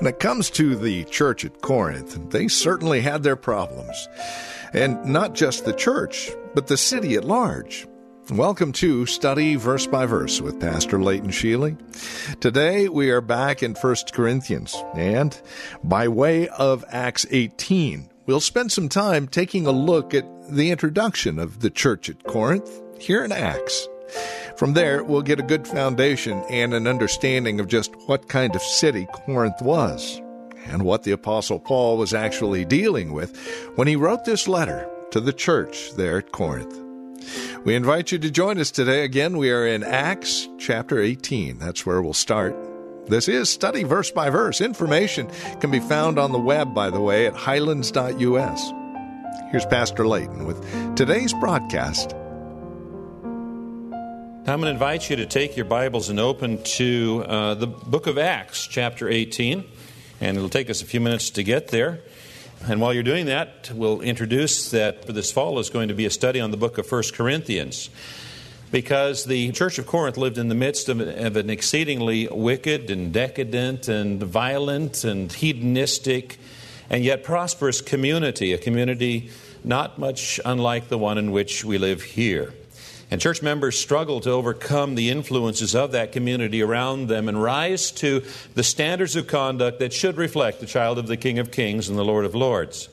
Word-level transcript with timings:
When 0.00 0.08
it 0.08 0.18
comes 0.18 0.48
to 0.52 0.76
the 0.76 1.04
church 1.04 1.44
at 1.44 1.60
Corinth, 1.60 2.30
they 2.30 2.48
certainly 2.48 3.02
had 3.02 3.22
their 3.22 3.36
problems. 3.36 4.08
And 4.72 5.04
not 5.04 5.34
just 5.34 5.66
the 5.66 5.74
church, 5.74 6.30
but 6.54 6.68
the 6.68 6.78
city 6.78 7.16
at 7.16 7.26
large. 7.26 7.86
Welcome 8.30 8.72
to 8.72 9.04
Study 9.04 9.56
Verse 9.56 9.86
by 9.86 10.06
Verse 10.06 10.40
with 10.40 10.58
Pastor 10.58 11.02
Leighton 11.02 11.28
Sheely. 11.28 11.76
Today 12.40 12.88
we 12.88 13.10
are 13.10 13.20
back 13.20 13.62
in 13.62 13.74
1 13.74 13.96
Corinthians, 14.14 14.74
and 14.94 15.38
by 15.84 16.08
way 16.08 16.48
of 16.48 16.82
Acts 16.88 17.26
18, 17.28 18.08
we'll 18.24 18.40
spend 18.40 18.72
some 18.72 18.88
time 18.88 19.28
taking 19.28 19.66
a 19.66 19.70
look 19.70 20.14
at 20.14 20.24
the 20.50 20.70
introduction 20.70 21.38
of 21.38 21.60
the 21.60 21.68
church 21.68 22.08
at 22.08 22.24
Corinth 22.24 22.70
here 22.98 23.22
in 23.22 23.32
Acts. 23.32 23.86
From 24.60 24.74
there, 24.74 25.02
we'll 25.02 25.22
get 25.22 25.40
a 25.40 25.42
good 25.42 25.66
foundation 25.66 26.44
and 26.50 26.74
an 26.74 26.86
understanding 26.86 27.60
of 27.60 27.66
just 27.66 27.96
what 28.06 28.28
kind 28.28 28.54
of 28.54 28.60
city 28.60 29.06
Corinth 29.10 29.62
was 29.62 30.20
and 30.66 30.84
what 30.84 31.02
the 31.02 31.12
Apostle 31.12 31.58
Paul 31.58 31.96
was 31.96 32.12
actually 32.12 32.66
dealing 32.66 33.14
with 33.14 33.34
when 33.76 33.88
he 33.88 33.96
wrote 33.96 34.26
this 34.26 34.46
letter 34.46 34.86
to 35.12 35.20
the 35.22 35.32
church 35.32 35.92
there 35.92 36.18
at 36.18 36.32
Corinth. 36.32 36.78
We 37.64 37.74
invite 37.74 38.12
you 38.12 38.18
to 38.18 38.30
join 38.30 38.58
us 38.58 38.70
today. 38.70 39.02
Again, 39.02 39.38
we 39.38 39.50
are 39.50 39.66
in 39.66 39.82
Acts 39.82 40.46
chapter 40.58 41.00
18. 41.00 41.56
That's 41.56 41.86
where 41.86 42.02
we'll 42.02 42.12
start. 42.12 42.54
This 43.06 43.28
is 43.28 43.48
study 43.48 43.84
verse 43.84 44.10
by 44.10 44.28
verse. 44.28 44.60
Information 44.60 45.30
can 45.60 45.70
be 45.70 45.80
found 45.80 46.18
on 46.18 46.32
the 46.32 46.38
web, 46.38 46.74
by 46.74 46.90
the 46.90 47.00
way, 47.00 47.26
at 47.26 47.32
highlands.us. 47.32 48.72
Here's 49.50 49.64
Pastor 49.64 50.06
Leighton 50.06 50.44
with 50.44 50.96
today's 50.96 51.32
broadcast 51.32 52.14
I'm 54.50 54.58
going 54.58 54.66
to 54.66 54.72
invite 54.72 55.08
you 55.08 55.14
to 55.14 55.26
take 55.26 55.56
your 55.56 55.64
Bibles 55.64 56.08
and 56.08 56.18
open 56.18 56.60
to 56.64 57.24
uh, 57.24 57.54
the 57.54 57.68
book 57.68 58.08
of 58.08 58.18
Acts, 58.18 58.66
chapter 58.66 59.08
18. 59.08 59.62
And 60.20 60.36
it'll 60.36 60.48
take 60.48 60.68
us 60.68 60.82
a 60.82 60.84
few 60.84 61.00
minutes 61.00 61.30
to 61.30 61.44
get 61.44 61.68
there. 61.68 62.00
And 62.66 62.80
while 62.80 62.92
you're 62.92 63.04
doing 63.04 63.26
that, 63.26 63.70
we'll 63.72 64.00
introduce 64.00 64.72
that 64.72 65.04
for 65.04 65.12
this 65.12 65.30
fall 65.30 65.60
is 65.60 65.70
going 65.70 65.86
to 65.86 65.94
be 65.94 66.04
a 66.04 66.10
study 66.10 66.40
on 66.40 66.50
the 66.50 66.56
book 66.56 66.78
of 66.78 66.90
1 66.90 67.02
Corinthians. 67.14 67.90
Because 68.72 69.24
the 69.24 69.52
church 69.52 69.78
of 69.78 69.86
Corinth 69.86 70.16
lived 70.16 70.36
in 70.36 70.48
the 70.48 70.56
midst 70.56 70.88
of, 70.88 70.98
of 70.98 71.36
an 71.36 71.48
exceedingly 71.48 72.26
wicked 72.26 72.90
and 72.90 73.12
decadent 73.12 73.86
and 73.86 74.20
violent 74.20 75.04
and 75.04 75.30
hedonistic 75.30 76.38
and 76.90 77.04
yet 77.04 77.22
prosperous 77.22 77.80
community, 77.80 78.52
a 78.52 78.58
community 78.58 79.30
not 79.62 79.96
much 79.96 80.40
unlike 80.44 80.88
the 80.88 80.98
one 80.98 81.18
in 81.18 81.30
which 81.30 81.64
we 81.64 81.78
live 81.78 82.02
here. 82.02 82.52
And 83.10 83.20
church 83.20 83.42
members 83.42 83.76
struggle 83.76 84.20
to 84.20 84.30
overcome 84.30 84.94
the 84.94 85.10
influences 85.10 85.74
of 85.74 85.92
that 85.92 86.12
community 86.12 86.62
around 86.62 87.08
them 87.08 87.28
and 87.28 87.42
rise 87.42 87.90
to 87.92 88.22
the 88.54 88.62
standards 88.62 89.16
of 89.16 89.26
conduct 89.26 89.80
that 89.80 89.92
should 89.92 90.16
reflect 90.16 90.60
the 90.60 90.66
child 90.66 90.96
of 90.96 91.08
the 91.08 91.16
King 91.16 91.40
of 91.40 91.50
Kings 91.50 91.88
and 91.88 91.98
the 91.98 92.04
Lord 92.04 92.24
of 92.24 92.36
Lords. 92.36 92.88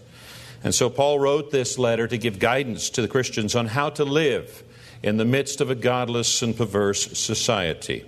And 0.63 0.73
so 0.73 0.89
Paul 0.89 1.19
wrote 1.19 1.51
this 1.51 1.77
letter 1.77 2.07
to 2.07 2.17
give 2.17 2.39
guidance 2.39 2.89
to 2.91 3.03
the 3.03 3.07
Christians 3.07 3.55
on 3.55 3.67
how 3.67 3.91
to 3.91 4.03
live 4.03 4.63
in 5.03 5.17
the 5.17 5.25
midst 5.25 5.61
of 5.61 5.69
a 5.69 5.75
godless 5.75 6.41
and 6.41 6.57
perverse 6.57 7.15
society. 7.17 8.03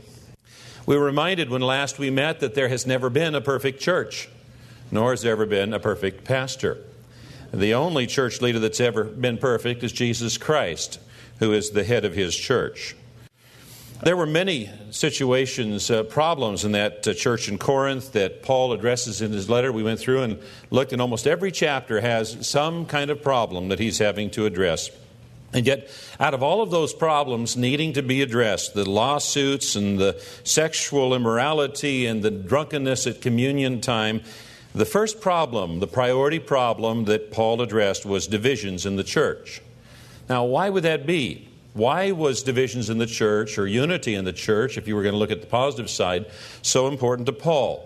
We 0.88 0.97
were 0.97 1.05
reminded 1.05 1.51
when 1.51 1.61
last 1.61 2.00
we 2.00 2.09
met 2.09 2.39
that 2.39 2.55
there 2.55 2.69
has 2.69 2.88
never 2.88 3.11
been 3.11 3.35
a 3.35 3.41
perfect 3.41 3.79
church, 3.79 4.28
nor 4.89 5.11
has 5.11 5.22
there 5.22 5.34
ever 5.34 5.45
been 5.45 5.75
a 5.75 5.79
perfect 5.79 6.23
pastor. 6.23 6.79
The 7.53 7.75
only 7.75 8.07
church 8.07 8.41
leader 8.41 8.57
that's 8.57 8.79
ever 8.79 9.03
been 9.03 9.38
perfect 9.38 9.84
is 9.84 9.91
Jesus 9.91 10.39
Christ 10.39 10.97
who 11.39 11.53
is 11.53 11.72
the 11.72 11.83
head 11.83 12.05
of 12.05 12.13
his 12.13 12.35
church. 12.35 12.95
There 14.01 14.16
were 14.16 14.25
many 14.25 14.69
situations, 14.91 15.91
uh, 15.91 16.03
problems 16.03 16.63
in 16.63 16.72
that 16.72 17.05
uh, 17.05 17.13
church 17.13 17.50
in 17.50 17.57
Corinth 17.57 18.13
that 18.13 18.44
Paul 18.44 18.72
addresses 18.72 19.22
in 19.22 19.33
his 19.33 19.49
letter. 19.49 19.73
We 19.73 19.83
went 19.83 19.99
through 19.99 20.22
and 20.22 20.39
looked, 20.69 20.94
and 20.94 21.01
almost 21.01 21.28
every 21.28 21.51
chapter 21.51 21.99
has 21.99 22.47
some 22.47 22.85
kind 22.85 23.09
of 23.09 23.22
problem 23.22 23.67
that 23.69 23.79
he's 23.79 23.97
having 23.97 24.29
to 24.31 24.45
address. 24.45 24.89
And 25.51 25.66
yet, 25.66 25.89
out 26.17 26.33
of 26.33 26.44
all 26.44 26.61
of 26.61 26.72
those 26.72 26.94
problems 26.94 27.57
needing 27.57 27.94
to 27.94 28.01
be 28.01 28.22
addressed, 28.22 28.73
the 28.73 28.89
lawsuits 28.89 29.75
and 29.75 29.99
the 29.99 30.23
sexual 30.45 31.13
immorality 31.13 32.05
and 32.05 32.22
the 32.22 32.31
drunkenness 32.31 33.05
at 33.05 33.22
communion 33.22 33.81
time, 33.81 34.22
the 34.73 34.85
first 34.85 35.19
problem, 35.19 35.79
the 35.79 35.88
priority 35.88 36.39
problem 36.39 37.05
that 37.05 37.31
Paul 37.31 37.61
addressed 37.61 38.05
was 38.05 38.28
divisions 38.28 38.85
in 38.85 38.95
the 38.95 39.03
church. 39.03 39.61
Now, 40.29 40.45
why 40.45 40.69
would 40.69 40.84
that 40.84 41.06
be? 41.07 41.47
Why 41.73 42.12
was 42.12 42.44
divisions 42.44 42.90
in 42.90 42.97
the 42.97 43.06
church 43.06 43.57
or 43.57 43.67
unity 43.67 44.16
in 44.16 44.25
the 44.25 44.34
church, 44.34 44.78
if 44.78 44.88
you 44.88 44.95
were 44.95 45.03
going 45.03 45.13
to 45.13 45.19
look 45.19 45.31
at 45.31 45.41
the 45.41 45.47
positive 45.47 45.90
side, 45.90 46.25
so 46.62 46.88
important 46.88 47.25
to 47.25 47.34
Paul? 47.34 47.85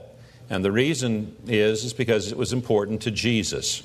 And 0.49 0.63
the 0.63 0.71
reason 0.71 1.35
is, 1.47 1.83
is 1.83 1.93
because 1.93 2.31
it 2.31 2.37
was 2.37 2.53
important 2.53 3.01
to 3.03 3.11
Jesus. 3.11 3.83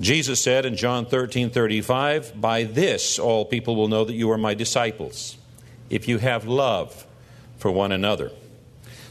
Jesus 0.00 0.40
said 0.40 0.66
in 0.66 0.76
John 0.76 1.06
13 1.06 1.50
35, 1.50 2.40
By 2.40 2.64
this 2.64 3.18
all 3.18 3.44
people 3.44 3.76
will 3.76 3.88
know 3.88 4.04
that 4.04 4.14
you 4.14 4.30
are 4.30 4.38
my 4.38 4.54
disciples, 4.54 5.36
if 5.90 6.08
you 6.08 6.18
have 6.18 6.46
love 6.46 7.06
for 7.58 7.70
one 7.70 7.92
another. 7.92 8.32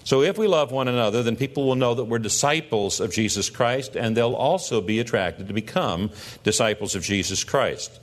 So, 0.04 0.22
if 0.22 0.38
we 0.38 0.48
love 0.48 0.72
one 0.72 0.90
another, 0.90 1.24
then 1.24 1.38
people 1.38 1.66
will 1.66 1.76
know 1.76 1.94
that 1.96 2.04
we're 2.04 2.20
disciples 2.20 3.00
of 3.00 3.14
Jesus 3.14 3.50
Christ, 3.50 3.96
and 3.96 4.18
they'll 4.18 4.34
also 4.34 4.82
be 4.82 5.00
attracted 5.00 5.48
to 5.48 5.54
become 5.54 6.12
disciples 6.44 6.94
of 6.96 7.04
Jesus 7.04 7.46
Christ. 7.46 8.00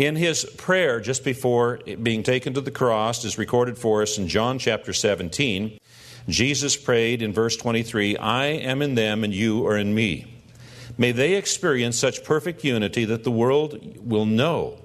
In 0.00 0.16
his 0.16 0.46
prayer 0.56 0.98
just 0.98 1.24
before 1.24 1.78
being 2.02 2.22
taken 2.22 2.54
to 2.54 2.62
the 2.62 2.70
cross, 2.70 3.22
is 3.26 3.36
recorded 3.36 3.76
for 3.76 4.00
us 4.00 4.16
in 4.16 4.28
John 4.28 4.58
chapter 4.58 4.94
17, 4.94 5.78
Jesus 6.26 6.74
prayed 6.74 7.20
in 7.20 7.34
verse 7.34 7.54
23 7.54 8.16
I 8.16 8.46
am 8.46 8.80
in 8.80 8.94
them 8.94 9.24
and 9.24 9.34
you 9.34 9.66
are 9.66 9.76
in 9.76 9.94
me. 9.94 10.24
May 10.96 11.12
they 11.12 11.34
experience 11.34 11.98
such 11.98 12.24
perfect 12.24 12.64
unity 12.64 13.04
that 13.04 13.24
the 13.24 13.30
world 13.30 13.78
will 13.98 14.24
know 14.24 14.78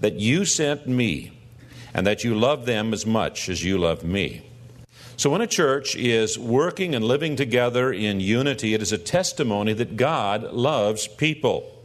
that 0.00 0.14
you 0.14 0.44
sent 0.44 0.88
me 0.88 1.38
and 1.94 2.04
that 2.04 2.24
you 2.24 2.34
love 2.34 2.66
them 2.66 2.92
as 2.92 3.06
much 3.06 3.48
as 3.48 3.62
you 3.62 3.78
love 3.78 4.02
me. 4.02 4.44
So, 5.16 5.30
when 5.30 5.40
a 5.40 5.46
church 5.46 5.94
is 5.94 6.36
working 6.36 6.96
and 6.96 7.04
living 7.04 7.36
together 7.36 7.92
in 7.92 8.18
unity, 8.18 8.74
it 8.74 8.82
is 8.82 8.90
a 8.90 8.98
testimony 8.98 9.72
that 9.74 9.96
God 9.96 10.52
loves 10.52 11.06
people. 11.06 11.77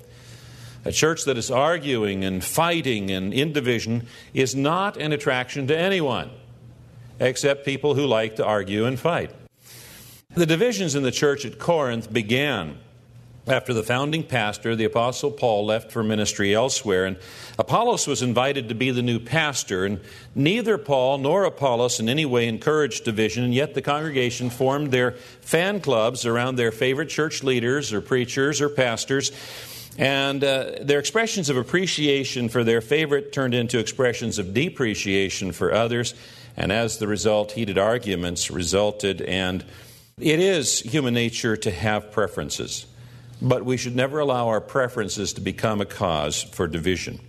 A 0.86 0.92
church 0.92 1.26
that 1.26 1.38
is 1.38 1.50
arguing 1.50 2.24
and 2.24 2.44
fighting 2.44 3.10
and 3.10 3.34
in 3.34 3.54
division 3.54 4.08
is 4.34 4.56
not 4.56 4.98
an 4.98 5.14
attraction 5.14 5.68
to 5.68 5.78
anyone 5.78 6.30
except 7.20 7.66
people 7.66 7.96
who 7.96 8.06
like 8.06 8.36
to 8.36 8.46
argue 8.46 8.86
and 8.86 9.00
fight. 9.00 9.32
The 10.36 10.46
divisions 10.46 10.96
in 10.96 11.04
the 11.04 11.12
church 11.12 11.46
at 11.46 11.60
Corinth 11.60 12.12
began 12.12 12.80
after 13.46 13.74
the 13.74 13.84
founding 13.84 14.24
pastor, 14.24 14.74
the 14.76 14.86
Apostle 14.86 15.30
Paul, 15.30 15.66
left 15.66 15.92
for 15.92 16.02
ministry 16.02 16.56
elsewhere, 16.56 17.06
and 17.06 17.18
Apollos 17.60 18.08
was 18.08 18.22
invited 18.22 18.70
to 18.70 18.76
be 18.76 18.90
the 18.90 19.02
new 19.02 19.20
pastor. 19.20 19.86
And 19.86 20.00
neither 20.34 20.78
Paul 20.78 21.18
nor 21.18 21.44
Apollos 21.44 22.00
in 22.00 22.08
any 22.08 22.26
way 22.26 22.48
encouraged 22.48 23.04
division, 23.04 23.44
and 23.44 23.54
yet 23.54 23.74
the 23.74 23.82
congregation 23.82 24.50
formed 24.50 24.92
their 24.92 25.12
fan 25.42 25.82
clubs 25.82 26.26
around 26.26 26.56
their 26.56 26.72
favorite 26.72 27.10
church 27.10 27.44
leaders 27.44 27.92
or 27.92 28.00
preachers 28.00 28.62
or 28.62 28.70
pastors 28.70 29.32
and 29.98 30.44
uh, 30.44 30.72
their 30.82 31.00
expressions 31.00 31.50
of 31.50 31.58
appreciation 31.58 32.50
for 32.50 32.64
their 32.64 32.82
favorite 32.82 33.32
turned 33.32 33.54
into 33.54 33.80
expressions 33.80 34.40
of 34.40 34.54
depreciation 34.54 35.52
for 35.52 35.72
others. 35.72 36.16
And 36.58 36.72
as 36.72 36.98
the 36.98 37.08
result, 37.08 37.52
heated 37.52 37.78
arguments 37.78 38.50
resulted. 38.50 39.22
And 39.22 39.64
it 40.20 40.40
is 40.40 40.80
human 40.80 41.14
nature 41.14 41.58
to 41.58 41.72
have 41.72 42.12
preferences, 42.12 42.86
but 43.42 43.66
we 43.66 43.78
should 43.78 43.96
never 43.96 44.20
allow 44.20 44.48
our 44.48 44.62
preferences 44.62 45.34
to 45.34 45.42
become 45.42 45.82
a 45.82 45.86
cause 45.86 46.42
for 46.42 46.68
division. 46.68 47.20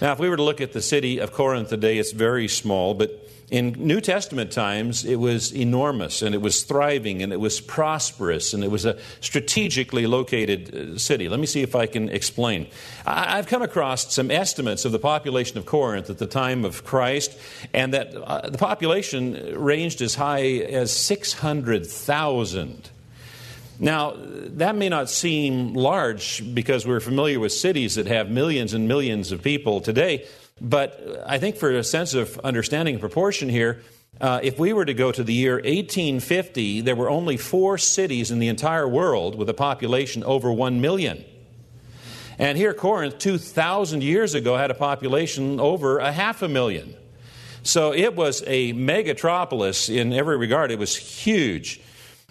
Now, 0.00 0.12
if 0.12 0.20
we 0.20 0.28
were 0.28 0.36
to 0.36 0.42
look 0.42 0.60
at 0.60 0.72
the 0.72 0.82
city 0.82 1.18
of 1.18 1.32
Corinth 1.32 1.70
today, 1.70 1.98
it's 1.98 2.12
very 2.12 2.46
small, 2.46 2.94
but 2.94 3.27
In 3.50 3.72
New 3.78 4.02
Testament 4.02 4.52
times, 4.52 5.06
it 5.06 5.16
was 5.16 5.54
enormous 5.54 6.20
and 6.20 6.34
it 6.34 6.42
was 6.42 6.64
thriving 6.64 7.22
and 7.22 7.32
it 7.32 7.40
was 7.40 7.62
prosperous 7.62 8.52
and 8.52 8.62
it 8.62 8.70
was 8.70 8.84
a 8.84 8.98
strategically 9.22 10.06
located 10.06 10.74
uh, 10.74 10.98
city. 10.98 11.30
Let 11.30 11.40
me 11.40 11.46
see 11.46 11.62
if 11.62 11.74
I 11.74 11.86
can 11.86 12.10
explain. 12.10 12.66
I've 13.06 13.46
come 13.46 13.62
across 13.62 14.14
some 14.14 14.30
estimates 14.30 14.84
of 14.84 14.92
the 14.92 14.98
population 14.98 15.56
of 15.56 15.64
Corinth 15.64 16.10
at 16.10 16.18
the 16.18 16.26
time 16.26 16.66
of 16.66 16.84
Christ, 16.84 17.38
and 17.72 17.94
that 17.94 18.14
uh, 18.14 18.50
the 18.50 18.58
population 18.58 19.58
ranged 19.58 20.02
as 20.02 20.14
high 20.14 20.42
as 20.42 20.92
600,000. 20.92 22.90
Now, 23.80 24.14
that 24.16 24.76
may 24.76 24.90
not 24.90 25.08
seem 25.08 25.72
large 25.72 26.42
because 26.52 26.86
we're 26.86 27.00
familiar 27.00 27.40
with 27.40 27.52
cities 27.52 27.94
that 27.94 28.06
have 28.06 28.28
millions 28.28 28.74
and 28.74 28.88
millions 28.88 29.32
of 29.32 29.40
people 29.40 29.80
today, 29.80 30.26
but 30.60 31.22
I 31.26 31.38
think 31.38 31.56
for 31.56 31.70
a 31.70 31.84
sense 31.84 32.14
of 32.14 32.38
understanding 32.40 32.94
and 32.94 33.00
proportion 33.00 33.48
here, 33.48 33.82
uh, 34.20 34.40
if 34.42 34.58
we 34.58 34.72
were 34.72 34.84
to 34.84 34.94
go 34.94 35.12
to 35.12 35.22
the 35.22 35.32
year 35.32 35.54
1850, 35.54 36.80
there 36.80 36.96
were 36.96 37.08
only 37.08 37.36
four 37.36 37.78
cities 37.78 38.30
in 38.30 38.40
the 38.40 38.48
entire 38.48 38.88
world 38.88 39.36
with 39.36 39.48
a 39.48 39.54
population 39.54 40.24
over 40.24 40.52
1 40.52 40.80
million. 40.80 41.24
And 42.38 42.56
here, 42.56 42.72
Corinth, 42.72 43.18
2,000 43.18 44.02
years 44.02 44.34
ago, 44.34 44.56
had 44.56 44.70
a 44.70 44.74
population 44.74 45.60
over 45.60 45.98
a 45.98 46.12
half 46.12 46.42
a 46.42 46.48
million. 46.48 46.94
So 47.62 47.92
it 47.92 48.14
was 48.14 48.42
a 48.46 48.72
megatropolis 48.72 49.94
in 49.94 50.12
every 50.12 50.36
regard. 50.36 50.70
It 50.70 50.78
was 50.78 50.96
huge. 50.96 51.80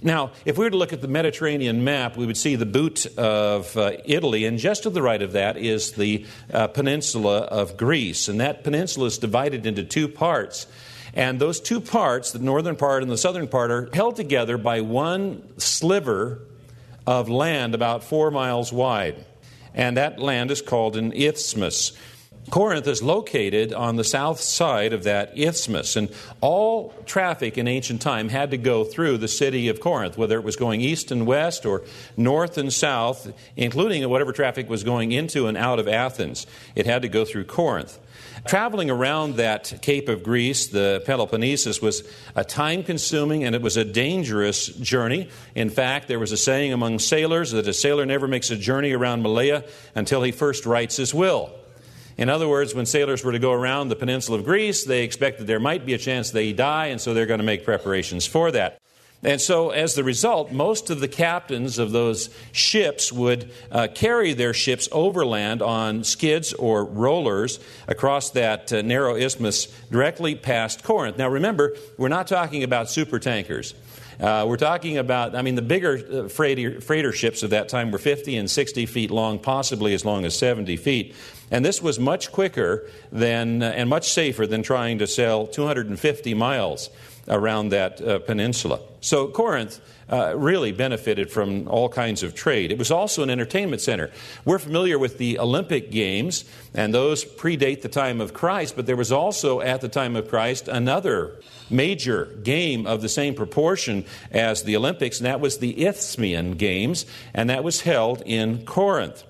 Now, 0.04 0.34
if 0.46 0.60
we 0.60 0.66
were 0.66 0.70
to 0.70 0.78
look 0.78 0.94
at 0.94 1.02
the 1.02 1.08
Mediterranean 1.08 1.84
map, 1.84 2.18
we 2.18 2.28
would 2.28 2.38
see 2.38 2.56
the 2.56 2.68
boot 2.68 3.08
of 3.18 3.76
uh, 3.76 3.94
Italy, 4.06 4.46
and 4.46 4.60
just 4.60 4.84
to 4.84 4.92
the 4.92 5.02
right 5.02 5.20
of 5.24 5.32
that 5.32 5.58
is 5.58 5.94
the 5.94 6.24
uh, 6.54 6.68
peninsula 6.68 7.40
of 7.40 7.78
Greece. 7.78 8.28
And 8.28 8.40
that 8.40 8.64
peninsula 8.64 9.08
is 9.08 9.18
divided 9.18 9.66
into 9.66 9.84
two 9.84 10.08
parts. 10.08 10.68
And 11.16 11.40
those 11.40 11.60
two 11.60 11.82
parts, 11.82 12.32
the 12.32 12.38
northern 12.38 12.76
part 12.76 13.02
and 13.02 13.12
the 13.12 13.18
southern 13.18 13.48
part, 13.48 13.72
are 13.72 13.90
held 13.92 14.18
together 14.18 14.60
by 14.60 14.82
one 14.82 15.42
sliver 15.58 16.42
of 17.08 17.28
land 17.28 17.74
about 17.74 18.04
four 18.04 18.30
miles 18.30 18.72
wide. 18.72 19.26
And 19.74 19.98
that 19.98 20.20
land 20.20 20.52
is 20.52 20.62
called 20.62 20.96
an 20.96 21.12
isthmus. 21.12 21.94
Corinth 22.50 22.88
is 22.88 23.04
located 23.04 23.74
on 23.74 23.98
the 23.98 24.06
south 24.06 24.40
side 24.40 24.94
of 24.94 25.04
that 25.04 25.38
isthmus, 25.38 25.98
and 25.98 26.10
all 26.40 26.94
traffic 27.06 27.58
in 27.58 27.68
ancient 27.68 28.02
time 28.02 28.30
had 28.30 28.52
to 28.52 28.58
go 28.58 28.86
through 28.86 29.18
the 29.18 29.28
city 29.28 29.68
of 29.68 29.82
Corinth, 29.82 30.18
whether 30.18 30.38
it 30.38 30.46
was 30.46 30.56
going 30.56 30.80
east 30.80 31.12
and 31.12 31.28
west 31.28 31.66
or 31.66 31.84
north 32.16 32.58
and 32.58 32.72
south, 32.72 33.34
including 33.58 34.08
whatever 34.10 34.32
traffic 34.32 34.70
was 34.70 34.86
going 34.86 35.12
into 35.12 35.48
and 35.48 35.58
out 35.58 35.78
of 35.78 35.90
Athens. 35.90 36.48
It 36.74 36.86
had 36.86 37.02
to 37.02 37.10
go 37.10 37.26
through 37.26 37.46
Corinth. 37.46 38.00
Traveling 38.46 38.90
around 38.90 39.36
that 39.36 39.80
Cape 39.82 40.08
of 40.08 40.24
Greece, 40.24 40.68
the 40.68 41.04
Peloponnesus, 41.06 41.82
was 41.82 42.04
a 42.34 42.46
time 42.46 42.82
consuming 42.82 43.44
and 43.44 43.56
it 43.56 43.62
was 43.62 43.76
a 43.76 43.84
dangerous 43.84 44.68
journey. 44.68 45.30
In 45.54 45.70
fact, 45.70 46.08
there 46.08 46.20
was 46.20 46.32
a 46.32 46.38
saying 46.38 46.72
among 46.72 47.00
sailors 47.00 47.52
that 47.52 47.68
a 47.68 47.74
sailor 47.74 48.06
never 48.06 48.28
makes 48.28 48.50
a 48.50 48.56
journey 48.56 48.94
around 48.94 49.22
Malea 49.22 49.68
until 49.96 50.24
he 50.24 50.32
first 50.32 50.66
writes 50.66 50.96
his 50.96 51.14
will. 51.14 51.52
In 52.18 52.30
other 52.30 52.48
words, 52.48 52.74
when 52.74 52.86
sailors 52.86 53.24
were 53.24 53.31
to 53.31 53.40
go 53.40 53.52
around 53.52 53.90
the 53.90 53.96
peninsula 53.96 54.40
of 54.40 54.46
Greece, 54.46 54.84
they 54.84 55.04
expected 55.04 55.46
there 55.46 55.60
might 55.60 55.86
be 55.86 55.94
a 55.94 56.00
chance 56.00 56.31
they 56.31 56.52
die, 56.52 56.88
and 56.88 57.00
so 57.00 57.14
they're 57.14 57.28
going 57.28 57.40
to 57.40 57.46
make 57.46 57.64
preparations 57.64 58.25
for 58.25 58.52
that. 58.52 58.80
And 59.24 59.42
so, 59.42 59.72
as 59.72 59.96
the 59.96 60.04
result, 60.04 60.52
most 60.52 60.92
of 60.92 61.00
the 61.00 61.08
captains 61.08 61.80
of 61.80 61.92
those 61.92 62.30
ships 62.52 63.12
would 63.12 63.52
uh, 63.72 63.88
carry 63.94 64.34
their 64.34 64.54
ships 64.54 64.88
overland 64.92 65.64
on 65.64 66.04
skids 66.04 66.54
or 66.54 66.86
rollers 66.86 67.60
across 67.88 68.30
that 68.31 68.72
uh, 68.72 68.84
narrow 68.84 69.16
isthmus 69.16 69.66
directly 69.90 70.36
past 70.36 70.84
Corinth. 70.84 71.18
Now, 71.18 71.30
remember, 71.30 71.75
we're 71.98 72.10
not 72.10 72.28
talking 72.28 72.64
about 72.64 72.92
super 72.92 73.18
tankers. 73.18 73.74
Uh, 74.19 74.46
we're 74.48 74.58
talking 74.58 74.98
about, 74.98 75.36
I 75.36 75.44
mean, 75.44 75.56
the 75.56 75.62
bigger 75.62 76.25
uh, 76.25 76.28
freighter, 76.28 76.81
freighter 76.81 77.12
ships 77.12 77.44
of 77.44 77.52
that 77.52 77.69
time 77.69 77.92
were 77.92 78.00
50 78.00 78.36
and 78.38 78.50
60 78.50 78.86
feet 78.88 79.12
long, 79.12 79.38
possibly 79.38 79.94
as 79.94 80.04
long 80.04 80.25
as 80.25 80.38
70 80.38 80.75
feet. 80.78 81.16
And 81.52 81.64
this 81.64 81.81
was 81.81 82.00
much 82.00 82.31
quicker 82.31 82.90
than, 83.12 83.62
uh, 83.62 83.68
and 83.75 83.90
much 83.90 84.10
safer 84.10 84.48
than 84.48 84.64
trying 84.64 84.98
to 85.00 85.08
sail 85.08 85.46
250 85.46 86.34
miles 86.34 86.90
around 87.28 87.70
that 87.70 88.02
uh, 88.02 88.20
peninsula. 88.20 88.80
So 89.02 89.28
Corinth 89.28 89.80
uh, 90.10 90.38
really 90.38 90.72
benefited 90.72 91.30
from 91.30 91.68
all 91.68 91.90
kinds 91.90 92.24
of 92.24 92.34
trade. 92.34 92.72
It 92.72 92.78
was 92.78 92.92
also 92.92 93.24
an 93.24 93.30
entertainment 93.30 93.82
center. 93.82 94.12
We're 94.46 94.60
familiar 94.60 94.98
with 94.98 95.18
the 95.18 95.40
Olympic 95.40 95.92
Games, 95.92 96.46
and 96.74 96.94
those 96.94 97.26
predate 97.26 97.82
the 97.82 97.90
time 97.90 98.22
of 98.22 98.34
Christ, 98.34 98.76
but 98.76 98.86
there 98.86 98.96
was 98.96 99.12
also 99.12 99.62
at 99.62 99.82
the 99.82 99.90
time 99.90 100.16
of 100.16 100.30
Christ 100.30 100.68
another 100.68 101.40
major 101.70 102.26
game 102.44 102.88
of 102.88 103.02
the 103.02 103.10
same 103.10 103.36
proportion 103.36 104.06
as 104.32 104.64
the 104.64 104.76
Olympics, 104.76 105.20
and 105.20 105.26
that 105.26 105.42
was 105.42 105.58
the 105.58 105.86
Isthmian 105.86 106.54
Games, 106.54 107.06
and 107.34 107.50
that 107.50 107.64
was 107.64 107.82
held 107.82 108.24
in 108.26 108.66
Corinth. 108.66 109.24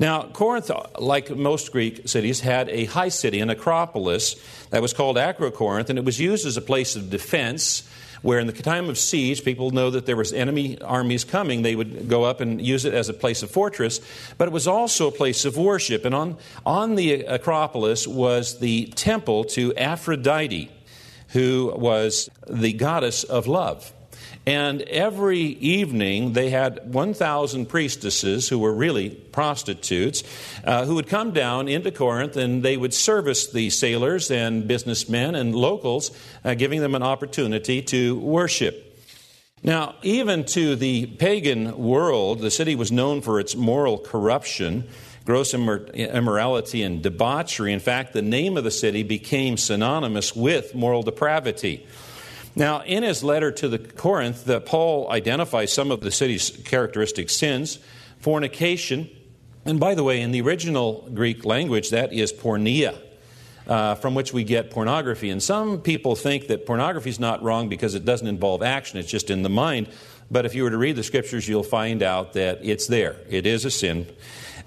Now, 0.00 0.22
Corinth, 0.22 0.70
like 0.98 1.28
most 1.28 1.72
Greek 1.72 2.08
cities, 2.08 2.40
had 2.40 2.70
a 2.70 2.86
high 2.86 3.10
city, 3.10 3.38
an 3.40 3.50
acropolis, 3.50 4.34
that 4.70 4.80
was 4.80 4.94
called 4.94 5.16
Acrocorinth, 5.16 5.90
and 5.90 5.98
it 5.98 6.06
was 6.06 6.18
used 6.18 6.46
as 6.46 6.56
a 6.56 6.62
place 6.62 6.96
of 6.96 7.10
defense 7.10 7.86
where 8.22 8.38
in 8.38 8.46
the 8.46 8.52
time 8.52 8.88
of 8.88 8.98
siege 8.98 9.44
people 9.44 9.70
know 9.70 9.90
that 9.90 10.06
there 10.06 10.16
was 10.16 10.32
enemy 10.32 10.80
armies 10.80 11.24
coming. 11.24 11.62
They 11.62 11.76
would 11.76 12.08
go 12.08 12.24
up 12.24 12.40
and 12.40 12.60
use 12.60 12.84
it 12.84 12.94
as 12.94 13.08
a 13.08 13.14
place 13.14 13.42
of 13.42 13.50
fortress 13.50 14.00
but 14.36 14.48
it 14.48 14.52
was 14.52 14.66
also 14.66 15.08
a 15.08 15.12
place 15.12 15.44
of 15.44 15.56
worship. 15.56 16.04
And 16.04 16.14
on, 16.14 16.36
on 16.66 16.96
the 16.96 17.22
acropolis 17.24 18.06
was 18.06 18.58
the 18.58 18.86
temple 18.94 19.44
to 19.44 19.74
aphrodite 19.76 20.70
who 21.28 21.72
was 21.76 22.28
the 22.46 22.72
goddess 22.74 23.24
of 23.24 23.46
love 23.46 23.92
and 24.46 24.82
every 24.82 25.40
evening 25.40 26.32
they 26.32 26.50
had 26.50 26.92
1,000 26.92 27.66
priestesses 27.66 28.48
who 28.48 28.58
were 28.58 28.72
really 28.72 29.10
prostitutes 29.10 30.24
uh, 30.64 30.84
who 30.86 30.94
would 30.94 31.08
come 31.08 31.32
down 31.32 31.68
into 31.68 31.90
Corinth 31.90 32.36
and 32.36 32.62
they 32.62 32.76
would 32.76 32.94
service 32.94 33.50
the 33.52 33.70
sailors 33.70 34.30
and 34.30 34.66
businessmen 34.66 35.34
and 35.34 35.54
locals, 35.54 36.10
uh, 36.44 36.54
giving 36.54 36.80
them 36.80 36.94
an 36.94 37.02
opportunity 37.02 37.82
to 37.82 38.18
worship. 38.18 38.86
Now, 39.62 39.96
even 40.02 40.44
to 40.46 40.74
the 40.74 41.06
pagan 41.06 41.76
world, 41.76 42.40
the 42.40 42.50
city 42.50 42.74
was 42.74 42.90
known 42.90 43.20
for 43.20 43.38
its 43.38 43.54
moral 43.54 43.98
corruption, 43.98 44.84
gross 45.26 45.52
immorality, 45.52 46.82
and 46.82 47.02
debauchery. 47.02 47.74
In 47.74 47.80
fact, 47.80 48.14
the 48.14 48.22
name 48.22 48.56
of 48.56 48.64
the 48.64 48.70
city 48.70 49.02
became 49.02 49.58
synonymous 49.58 50.34
with 50.34 50.74
moral 50.74 51.02
depravity. 51.02 51.86
Now, 52.56 52.82
in 52.82 53.02
his 53.02 53.22
letter 53.22 53.52
to 53.52 53.68
the 53.68 53.78
Corinth, 53.78 54.44
the, 54.44 54.60
Paul 54.60 55.10
identifies 55.10 55.72
some 55.72 55.90
of 55.90 56.00
the 56.00 56.10
city's 56.10 56.50
characteristic 56.50 57.30
sins 57.30 57.78
fornication. 58.18 59.08
And 59.64 59.80
by 59.80 59.94
the 59.94 60.04
way, 60.04 60.20
in 60.20 60.30
the 60.30 60.40
original 60.42 61.08
Greek 61.14 61.44
language, 61.44 61.90
that 61.90 62.12
is 62.12 62.32
porneia, 62.32 62.98
uh, 63.66 63.94
from 63.96 64.14
which 64.14 64.32
we 64.32 64.44
get 64.44 64.70
pornography. 64.70 65.30
And 65.30 65.42
some 65.42 65.80
people 65.80 66.16
think 66.16 66.48
that 66.48 66.66
pornography 66.66 67.10
is 67.10 67.20
not 67.20 67.42
wrong 67.42 67.68
because 67.68 67.94
it 67.94 68.04
doesn't 68.04 68.26
involve 68.26 68.62
action, 68.62 68.98
it's 68.98 69.10
just 69.10 69.30
in 69.30 69.42
the 69.42 69.48
mind. 69.50 69.88
But 70.30 70.46
if 70.46 70.54
you 70.54 70.62
were 70.62 70.70
to 70.70 70.78
read 70.78 70.96
the 70.96 71.02
scriptures, 71.02 71.48
you'll 71.48 71.62
find 71.62 72.02
out 72.02 72.34
that 72.34 72.60
it's 72.62 72.86
there. 72.86 73.16
It 73.28 73.46
is 73.46 73.64
a 73.64 73.70
sin. 73.70 74.06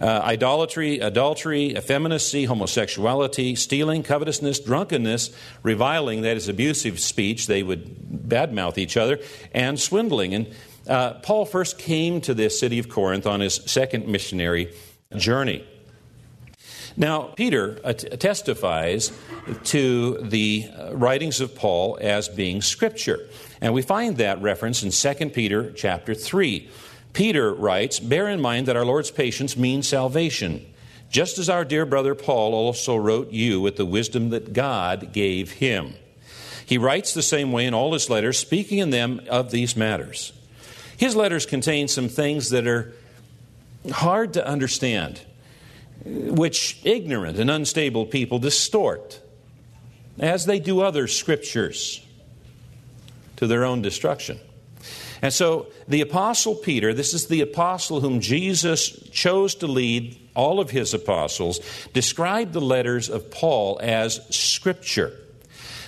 Uh, 0.04 0.22
idolatry, 0.26 1.00
adultery, 1.00 1.78
effeminacy, 1.78 2.44
homosexuality, 2.44 3.56
stealing, 3.56 4.04
covetousness, 4.04 4.60
drunkenness, 4.60 5.30
reviling, 5.64 6.24
that 6.24 6.36
is 6.36 6.50
abusive 6.50 7.00
speech, 7.00 7.48
they 7.48 7.64
would 7.64 7.86
badmouth 8.28 8.78
each 8.78 8.98
other, 8.98 9.18
and 9.54 9.80
swindling. 9.80 10.34
And 10.34 10.54
uh, 10.90 11.14
Paul 11.22 11.46
first 11.46 11.78
came 11.78 12.20
to 12.20 12.34
this 12.34 12.60
city 12.60 12.80
of 12.80 12.90
Corinth 12.90 13.26
on 13.26 13.40
his 13.40 13.62
second 13.66 14.06
missionary 14.06 14.74
journey. 15.16 15.66
Now, 16.98 17.22
Peter 17.38 17.76
testifies 17.94 19.18
to 19.64 20.18
the 20.22 20.66
writings 20.92 21.40
of 21.40 21.56
Paul 21.56 21.98
as 22.02 22.28
being 22.28 22.62
scripture. 22.62 23.30
And 23.62 23.74
we 23.74 23.82
find 23.82 24.18
that 24.18 24.42
reference 24.42 24.84
in 24.84 24.92
2 24.92 25.30
Peter 25.30 25.72
chapter 25.72 26.14
3. 26.14 26.70
Peter 27.14 27.54
writes, 27.54 28.00
Bear 28.00 28.28
in 28.28 28.42
mind 28.42 28.68
that 28.68 28.76
our 28.76 28.86
Lord's 28.86 29.12
patience 29.12 29.56
means 29.56 29.88
salvation, 29.88 30.66
just 31.10 31.38
as 31.38 31.48
our 31.48 31.64
dear 31.64 31.86
brother 31.86 32.16
Paul 32.16 32.54
also 32.56 32.96
wrote 32.96 33.32
you 33.32 33.62
with 33.62 33.78
the 33.78 33.86
wisdom 33.86 34.32
that 34.32 34.52
God 34.52 35.14
gave 35.14 35.52
him. 35.52 35.94
He 36.66 36.78
writes 36.78 37.14
the 37.14 37.22
same 37.22 37.52
way 37.52 37.68
in 37.68 37.74
all 37.74 37.94
his 37.94 38.10
letters, 38.10 38.40
speaking 38.40 38.80
in 38.80 38.90
them 38.90 39.22
of 39.30 39.52
these 39.52 39.78
matters. 39.78 40.34
His 40.98 41.16
letters 41.16 41.46
contain 41.46 41.88
some 41.88 42.10
things 42.10 42.50
that 42.50 42.66
are 42.66 42.94
hard 43.92 44.34
to 44.34 44.48
understand, 44.48 45.22
which 46.04 46.80
ignorant 46.84 47.38
and 47.38 47.52
unstable 47.52 48.06
people 48.06 48.40
distort, 48.40 49.20
as 50.18 50.46
they 50.46 50.60
do 50.60 50.82
other 50.82 51.08
scriptures, 51.08 52.04
to 53.36 53.46
their 53.46 53.66
own 53.66 53.82
destruction. 53.82 54.40
And 55.24 55.32
so 55.34 55.68
the 55.88 56.02
Apostle 56.02 56.54
Peter, 56.54 56.94
this 56.94 57.14
is 57.14 57.28
the 57.28 57.40
apostle 57.40 58.02
whom 58.02 58.20
Jesus 58.20 58.90
chose 59.10 59.56
to 59.56 59.68
lead 59.68 60.20
all 60.36 60.60
of 60.60 60.70
his 60.70 60.94
apostles, 60.94 61.62
described 61.94 62.52
the 62.52 62.60
letters 62.60 63.10
of 63.10 63.32
Paul 63.32 63.80
as 63.82 64.20
Scripture. 64.36 65.14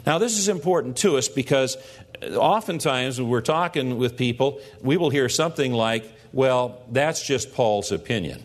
Now, 0.06 0.20
this 0.20 0.38
is 0.38 0.48
important 0.48 0.96
to 0.98 1.18
us 1.18 1.28
because 1.28 1.76
oftentimes 2.22 3.20
when 3.20 3.30
we're 3.30 3.42
talking 3.42 3.98
with 3.98 4.16
people, 4.16 4.62
we 4.82 4.96
will 4.96 5.10
hear 5.10 5.28
something 5.28 5.74
like, 5.74 6.10
well, 6.32 6.82
that's 6.90 7.28
just 7.28 7.54
Paul's 7.54 7.92
opinion. 7.92 8.42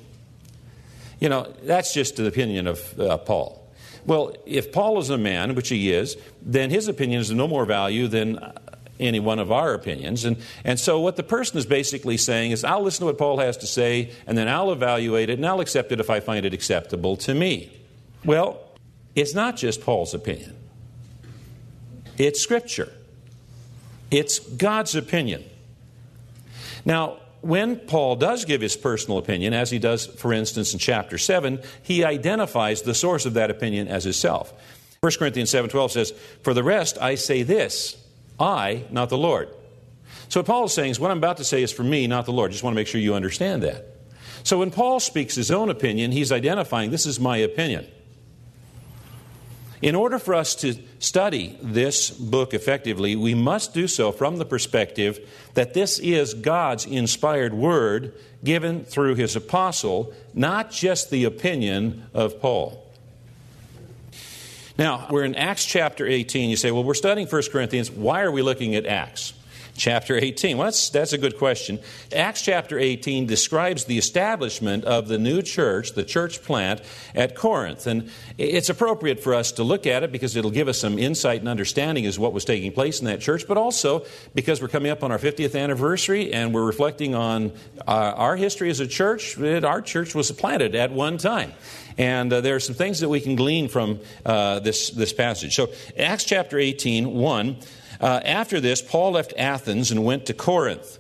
You 1.20 1.28
know, 1.28 1.54
that's 1.62 1.94
just 1.94 2.16
the 2.16 2.26
opinion 2.26 2.66
of 2.66 2.98
uh, 2.98 3.16
Paul. 3.18 3.64
Well, 4.06 4.34
if 4.44 4.72
Paul 4.72 4.98
is 4.98 5.10
a 5.10 5.18
man, 5.18 5.54
which 5.54 5.68
he 5.68 5.92
is, 5.92 6.16
then 6.42 6.70
his 6.70 6.88
opinion 6.88 7.20
is 7.20 7.30
no 7.30 7.46
more 7.46 7.64
value 7.64 8.08
than 8.08 8.40
any 9.00 9.20
one 9.20 9.38
of 9.38 9.50
our 9.50 9.74
opinions. 9.74 10.24
And, 10.24 10.36
and 10.64 10.78
so, 10.78 11.00
what 11.00 11.16
the 11.16 11.22
person 11.22 11.58
is 11.58 11.66
basically 11.66 12.16
saying 12.16 12.52
is, 12.52 12.64
I'll 12.64 12.82
listen 12.82 13.00
to 13.00 13.06
what 13.06 13.18
Paul 13.18 13.38
has 13.38 13.56
to 13.58 13.66
say, 13.66 14.12
and 14.26 14.36
then 14.36 14.48
I'll 14.48 14.72
evaluate 14.72 15.30
it, 15.30 15.34
and 15.34 15.46
I'll 15.46 15.60
accept 15.60 15.92
it 15.92 16.00
if 16.00 16.10
I 16.10 16.20
find 16.20 16.46
it 16.46 16.54
acceptable 16.54 17.16
to 17.18 17.34
me. 17.34 17.72
Well, 18.24 18.60
it's 19.14 19.34
not 19.34 19.56
just 19.56 19.80
Paul's 19.80 20.14
opinion, 20.14 20.56
it's 22.18 22.40
Scripture, 22.40 22.92
it's 24.10 24.38
God's 24.38 24.94
opinion. 24.94 25.44
Now, 26.84 27.18
when 27.42 27.76
Paul 27.76 28.16
does 28.16 28.44
give 28.44 28.60
his 28.60 28.76
personal 28.76 29.18
opinion, 29.18 29.54
as 29.54 29.70
he 29.70 29.78
does, 29.78 30.06
for 30.06 30.32
instance, 30.32 30.72
in 30.72 30.78
chapter 30.78 31.18
7, 31.18 31.60
he 31.82 32.04
identifies 32.04 32.82
the 32.82 32.94
source 32.94 33.26
of 33.26 33.34
that 33.34 33.50
opinion 33.50 33.88
as 33.88 34.04
himself. 34.04 34.52
1 35.00 35.12
Corinthians 35.18 35.48
7:12 35.50 35.92
says, 35.92 36.12
"For 36.42 36.52
the 36.52 36.62
rest 36.62 36.98
I 37.00 37.14
say 37.14 37.42
this, 37.42 37.96
I, 38.40 38.84
not 38.90 39.08
the 39.08 39.18
Lord." 39.18 39.48
So 40.28 40.40
what 40.40 40.46
Paul 40.46 40.64
is 40.64 40.72
saying 40.72 40.92
is 40.92 41.00
what 41.00 41.10
I'm 41.10 41.18
about 41.18 41.38
to 41.38 41.44
say 41.44 41.62
is 41.62 41.72
for 41.72 41.82
me, 41.82 42.06
not 42.06 42.24
the 42.24 42.32
Lord. 42.32 42.52
Just 42.52 42.62
want 42.62 42.74
to 42.74 42.76
make 42.76 42.86
sure 42.86 43.00
you 43.00 43.14
understand 43.14 43.62
that. 43.62 43.96
So 44.42 44.58
when 44.58 44.70
Paul 44.70 45.00
speaks 45.00 45.34
his 45.34 45.50
own 45.50 45.70
opinion, 45.70 46.12
he's 46.12 46.32
identifying 46.32 46.90
this 46.90 47.06
is 47.06 47.20
my 47.20 47.36
opinion. 47.38 47.86
In 49.82 49.94
order 49.94 50.18
for 50.18 50.34
us 50.34 50.54
to 50.56 50.74
study 50.98 51.58
this 51.62 52.10
book 52.10 52.52
effectively, 52.52 53.16
we 53.16 53.34
must 53.34 53.72
do 53.72 53.88
so 53.88 54.12
from 54.12 54.36
the 54.36 54.44
perspective 54.44 55.26
that 55.54 55.72
this 55.72 55.98
is 55.98 56.34
God's 56.34 56.84
inspired 56.84 57.54
word 57.54 58.14
given 58.44 58.84
through 58.84 59.14
his 59.14 59.36
apostle, 59.36 60.12
not 60.34 60.70
just 60.70 61.10
the 61.10 61.24
opinion 61.24 62.04
of 62.12 62.40
Paul. 62.40 62.89
Now, 64.80 65.08
we're 65.10 65.24
in 65.24 65.34
Acts 65.34 65.66
chapter 65.66 66.06
18. 66.06 66.48
You 66.48 66.56
say, 66.56 66.70
well, 66.70 66.82
we're 66.82 66.94
studying 66.94 67.26
1 67.26 67.42
Corinthians. 67.52 67.90
Why 67.90 68.22
are 68.22 68.30
we 68.30 68.40
looking 68.40 68.74
at 68.76 68.86
Acts? 68.86 69.34
Chapter 69.76 70.16
18? 70.16 70.56
Well, 70.56 70.66
that's, 70.66 70.90
that's 70.90 71.12
a 71.12 71.18
good 71.18 71.38
question. 71.38 71.78
Acts 72.14 72.42
chapter 72.42 72.78
18 72.78 73.26
describes 73.26 73.84
the 73.84 73.98
establishment 73.98 74.84
of 74.84 75.08
the 75.08 75.18
new 75.18 75.42
church, 75.42 75.92
the 75.92 76.04
church 76.04 76.42
plant 76.42 76.82
at 77.14 77.34
Corinth. 77.34 77.86
And 77.86 78.10
it's 78.38 78.68
appropriate 78.68 79.20
for 79.20 79.34
us 79.34 79.52
to 79.52 79.64
look 79.64 79.86
at 79.86 80.02
it 80.02 80.12
because 80.12 80.36
it'll 80.36 80.50
give 80.50 80.68
us 80.68 80.78
some 80.78 80.98
insight 80.98 81.40
and 81.40 81.48
understanding 81.48 82.06
as 82.06 82.18
what 82.18 82.32
was 82.32 82.44
taking 82.44 82.72
place 82.72 83.00
in 83.00 83.06
that 83.06 83.20
church, 83.20 83.46
but 83.46 83.56
also 83.56 84.04
because 84.34 84.60
we're 84.60 84.68
coming 84.68 84.90
up 84.90 85.02
on 85.02 85.12
our 85.12 85.18
50th 85.18 85.58
anniversary 85.58 86.32
and 86.32 86.54
we're 86.54 86.64
reflecting 86.64 87.14
on 87.14 87.52
uh, 87.86 87.90
our 88.16 88.36
history 88.36 88.70
as 88.70 88.80
a 88.80 88.86
church. 88.86 89.38
Our 89.38 89.82
church 89.82 90.14
was 90.14 90.30
planted 90.32 90.74
at 90.74 90.92
one 90.92 91.18
time. 91.18 91.52
And 91.98 92.32
uh, 92.32 92.40
there 92.40 92.56
are 92.56 92.60
some 92.60 92.74
things 92.74 93.00
that 93.00 93.08
we 93.08 93.20
can 93.20 93.36
glean 93.36 93.68
from 93.68 94.00
uh, 94.24 94.60
this, 94.60 94.90
this 94.90 95.12
passage. 95.12 95.54
So, 95.54 95.70
Acts 95.98 96.24
chapter 96.24 96.58
18, 96.58 97.12
1. 97.12 97.56
Uh, 98.00 98.20
after 98.24 98.60
this, 98.60 98.80
Paul 98.80 99.12
left 99.12 99.34
Athens 99.36 99.90
and 99.90 100.04
went 100.04 100.26
to 100.26 100.34
Corinth. 100.34 100.98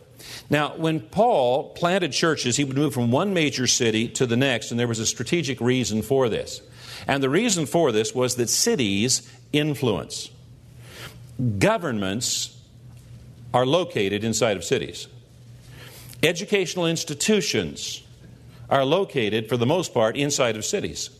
Now, 0.50 0.74
when 0.76 1.00
Paul 1.00 1.70
planted 1.70 2.12
churches, 2.12 2.56
he 2.56 2.64
would 2.64 2.76
move 2.76 2.92
from 2.92 3.10
one 3.10 3.32
major 3.32 3.66
city 3.66 4.08
to 4.08 4.26
the 4.26 4.36
next, 4.36 4.70
and 4.70 4.78
there 4.78 4.88
was 4.88 4.98
a 4.98 5.06
strategic 5.06 5.60
reason 5.60 6.02
for 6.02 6.28
this. 6.28 6.60
And 7.06 7.22
the 7.22 7.30
reason 7.30 7.66
for 7.66 7.92
this 7.92 8.14
was 8.14 8.36
that 8.36 8.48
cities 8.48 9.28
influence. 9.52 10.30
Governments 11.58 12.56
are 13.54 13.64
located 13.64 14.24
inside 14.24 14.56
of 14.56 14.64
cities. 14.64 15.08
Educational 16.22 16.86
institutions 16.86 18.02
are 18.68 18.84
located, 18.84 19.48
for 19.48 19.56
the 19.56 19.66
most 19.66 19.94
part, 19.94 20.16
inside 20.16 20.56
of 20.56 20.64
cities. 20.64 21.10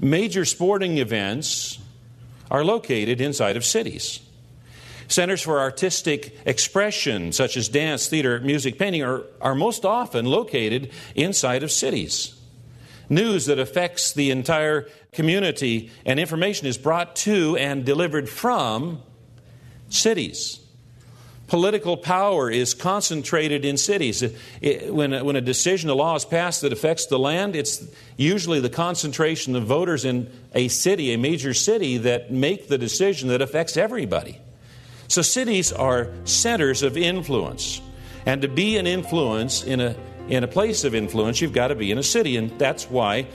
Major 0.00 0.44
sporting 0.44 0.98
events 0.98 1.78
are 2.50 2.64
located 2.64 3.20
inside 3.20 3.56
of 3.56 3.64
cities. 3.64 4.20
Centers 5.08 5.42
for 5.42 5.60
artistic 5.60 6.38
expression, 6.46 7.32
such 7.32 7.56
as 7.56 7.68
dance, 7.68 8.06
theater, 8.06 8.40
music, 8.40 8.78
painting, 8.78 9.02
are, 9.02 9.22
are 9.40 9.54
most 9.54 9.84
often 9.84 10.24
located 10.24 10.90
inside 11.14 11.62
of 11.62 11.70
cities. 11.70 12.34
News 13.08 13.46
that 13.46 13.58
affects 13.58 14.12
the 14.12 14.30
entire 14.30 14.88
community 15.12 15.90
and 16.06 16.18
information 16.18 16.66
is 16.66 16.78
brought 16.78 17.16
to 17.16 17.56
and 17.56 17.84
delivered 17.84 18.28
from 18.28 19.02
cities. 19.90 20.60
Political 21.46 21.98
power 21.98 22.50
is 22.50 22.72
concentrated 22.72 23.66
in 23.66 23.76
cities. 23.76 24.22
It, 24.62 24.92
when, 24.92 25.12
a, 25.12 25.22
when 25.22 25.36
a 25.36 25.42
decision, 25.42 25.90
a 25.90 25.94
law 25.94 26.14
is 26.14 26.24
passed 26.24 26.62
that 26.62 26.72
affects 26.72 27.06
the 27.06 27.18
land, 27.18 27.54
it's 27.54 27.84
usually 28.16 28.60
the 28.60 28.70
concentration 28.70 29.54
of 29.54 29.64
voters 29.64 30.06
in 30.06 30.32
a 30.54 30.68
city, 30.68 31.12
a 31.12 31.18
major 31.18 31.52
city, 31.52 31.98
that 31.98 32.32
make 32.32 32.68
the 32.68 32.78
decision 32.78 33.28
that 33.28 33.42
affects 33.42 33.76
everybody. 33.76 34.40
So 35.14 35.22
cities 35.22 35.72
are 35.72 36.08
centers 36.24 36.82
of 36.82 36.96
influence. 36.96 37.80
And 38.26 38.42
to 38.42 38.48
be 38.48 38.78
an 38.78 38.88
influence 38.88 39.62
in 39.62 39.80
a, 39.80 39.94
in 40.26 40.42
a 40.42 40.48
place 40.48 40.82
of 40.82 40.92
influence, 40.92 41.40
you've 41.40 41.52
got 41.52 41.68
to 41.68 41.76
be 41.76 41.92
in 41.92 41.98
a 41.98 42.02
city. 42.02 42.36
And 42.36 42.50
that's 42.58 42.90
why 42.90 43.28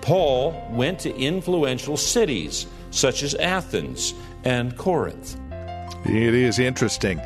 Paul 0.00 0.60
went 0.72 0.98
to 1.00 1.14
influential 1.14 1.96
cities 1.96 2.66
such 2.90 3.22
as 3.22 3.36
Athens 3.36 4.12
and 4.42 4.76
Corinth. 4.76 5.38
It 6.04 6.34
is 6.34 6.58
interesting 6.58 7.20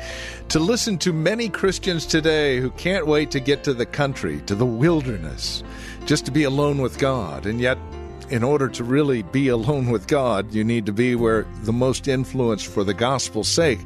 to 0.49 0.59
listen 0.59 0.99
to 0.99 1.11
many 1.11 1.49
Christians 1.49 2.05
today 2.05 2.59
who 2.59 2.69
can't 2.69 3.07
wait 3.07 3.31
to 3.31 3.39
get 3.39 3.63
to 3.63 3.73
the 3.73 3.87
country, 3.87 4.39
to 4.41 4.53
the 4.53 4.67
wilderness, 4.67 5.63
just 6.05 6.25
to 6.25 6.31
be 6.31 6.43
alone 6.43 6.77
with 6.77 6.99
God. 6.99 7.47
And 7.47 7.59
yet, 7.59 7.79
in 8.29 8.43
order 8.43 8.67
to 8.69 8.83
really 8.83 9.23
be 9.23 9.47
alone 9.47 9.89
with 9.89 10.07
God, 10.07 10.53
you 10.53 10.63
need 10.63 10.85
to 10.85 10.93
be 10.93 11.15
where 11.15 11.45
the 11.63 11.73
most 11.73 12.07
influence 12.07 12.63
for 12.63 12.83
the 12.83 12.93
gospel's 12.93 13.47
sake 13.47 13.79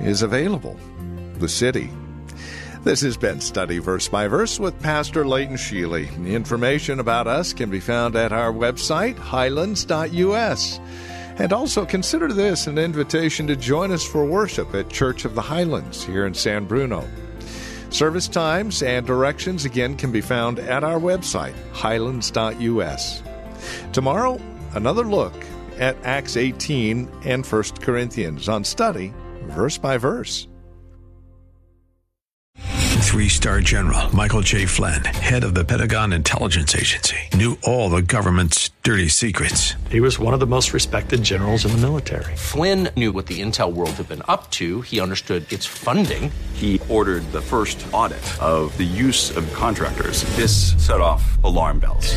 is 0.00 0.22
available 0.22 0.78
the 1.38 1.48
city. 1.48 1.90
This 2.84 3.00
has 3.00 3.16
been 3.16 3.40
Study 3.40 3.78
Verse 3.78 4.08
by 4.08 4.28
Verse 4.28 4.60
with 4.60 4.80
Pastor 4.82 5.26
Leighton 5.26 5.56
Sheely. 5.56 6.08
Information 6.26 7.00
about 7.00 7.26
us 7.26 7.52
can 7.52 7.70
be 7.70 7.80
found 7.80 8.14
at 8.14 8.32
our 8.32 8.52
website, 8.52 9.16
highlands.us. 9.16 10.80
And 11.36 11.52
also 11.52 11.84
consider 11.84 12.32
this 12.32 12.66
an 12.66 12.78
invitation 12.78 13.46
to 13.46 13.56
join 13.56 13.90
us 13.90 14.04
for 14.04 14.24
worship 14.24 14.74
at 14.74 14.90
Church 14.90 15.24
of 15.24 15.34
the 15.34 15.42
Highlands 15.42 16.04
here 16.04 16.26
in 16.26 16.34
San 16.34 16.66
Bruno. 16.66 17.08
Service 17.90 18.28
times 18.28 18.82
and 18.82 19.06
directions 19.06 19.64
again 19.64 19.96
can 19.96 20.12
be 20.12 20.20
found 20.20 20.58
at 20.58 20.84
our 20.84 21.00
website, 21.00 21.54
highlands.us. 21.72 23.22
Tomorrow, 23.92 24.40
another 24.74 25.04
look 25.04 25.34
at 25.78 25.96
Acts 26.04 26.36
18 26.36 27.10
and 27.24 27.44
1 27.44 27.62
Corinthians 27.80 28.48
on 28.48 28.64
study 28.64 29.12
verse 29.48 29.78
by 29.78 29.96
verse. 29.98 30.48
Three 33.14 33.28
star 33.28 33.60
general 33.60 34.14
Michael 34.14 34.40
J. 34.40 34.66
Flynn, 34.66 35.04
head 35.04 35.44
of 35.44 35.54
the 35.54 35.64
Pentagon 35.64 36.12
Intelligence 36.12 36.74
Agency, 36.74 37.16
knew 37.34 37.56
all 37.62 37.88
the 37.88 38.02
government's 38.02 38.70
dirty 38.82 39.06
secrets. 39.06 39.74
He 39.88 40.00
was 40.00 40.18
one 40.18 40.34
of 40.34 40.40
the 40.40 40.48
most 40.48 40.72
respected 40.72 41.22
generals 41.22 41.64
in 41.64 41.70
the 41.70 41.78
military. 41.78 42.34
Flynn 42.34 42.88
knew 42.96 43.12
what 43.12 43.26
the 43.26 43.40
intel 43.40 43.72
world 43.72 43.92
had 43.92 44.08
been 44.08 44.22
up 44.26 44.50
to, 44.52 44.80
he 44.80 44.98
understood 44.98 45.50
its 45.52 45.64
funding. 45.64 46.32
He 46.54 46.80
ordered 46.88 47.22
the 47.30 47.40
first 47.40 47.86
audit 47.92 48.42
of 48.42 48.76
the 48.76 48.84
use 48.84 49.36
of 49.36 49.52
contractors. 49.54 50.24
This 50.34 50.74
set 50.84 51.00
off 51.00 51.22
alarm 51.44 51.78
bells. 51.78 52.16